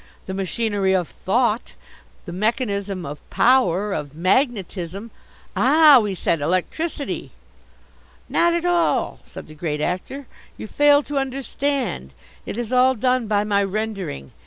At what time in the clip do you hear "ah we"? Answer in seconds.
5.55-6.15